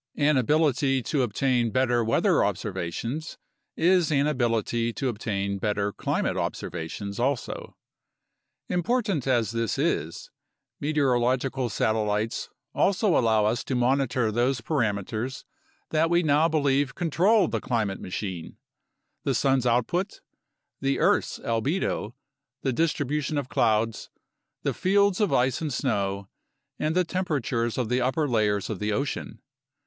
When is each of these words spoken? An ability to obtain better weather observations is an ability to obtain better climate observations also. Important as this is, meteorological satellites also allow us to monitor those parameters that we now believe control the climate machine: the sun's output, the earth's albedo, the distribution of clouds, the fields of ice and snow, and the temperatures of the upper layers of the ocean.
An 0.17 0.35
ability 0.35 1.03
to 1.03 1.21
obtain 1.21 1.69
better 1.69 2.03
weather 2.03 2.43
observations 2.43 3.37
is 3.77 4.11
an 4.11 4.25
ability 4.25 4.91
to 4.93 5.09
obtain 5.09 5.59
better 5.59 5.93
climate 5.93 6.35
observations 6.37 7.19
also. 7.19 7.75
Important 8.67 9.27
as 9.27 9.51
this 9.51 9.77
is, 9.77 10.31
meteorological 10.79 11.69
satellites 11.69 12.49
also 12.73 13.15
allow 13.15 13.45
us 13.45 13.63
to 13.65 13.75
monitor 13.75 14.31
those 14.31 14.59
parameters 14.59 15.43
that 15.91 16.09
we 16.09 16.23
now 16.23 16.47
believe 16.47 16.95
control 16.95 17.47
the 17.47 17.61
climate 17.61 17.99
machine: 18.01 18.57
the 19.23 19.35
sun's 19.35 19.67
output, 19.67 20.19
the 20.79 20.97
earth's 20.97 21.37
albedo, 21.37 22.15
the 22.63 22.73
distribution 22.73 23.37
of 23.37 23.49
clouds, 23.49 24.09
the 24.63 24.73
fields 24.73 25.21
of 25.21 25.31
ice 25.31 25.61
and 25.61 25.71
snow, 25.71 26.27
and 26.79 26.95
the 26.95 27.03
temperatures 27.05 27.77
of 27.77 27.87
the 27.89 28.01
upper 28.01 28.27
layers 28.27 28.67
of 28.67 28.79
the 28.79 28.91
ocean. 28.91 29.39